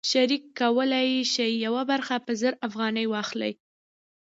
شریک 0.11 0.43
کولی 0.59 1.09
شي 1.33 1.47
یوه 1.65 1.83
برخه 1.91 2.15
په 2.25 2.31
زر 2.41 2.53
افغانۍ 2.67 3.05
واخلي 3.09 3.51